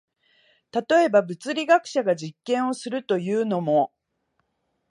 [0.73, 3.93] 例えば、物理学者が実験をするというのも、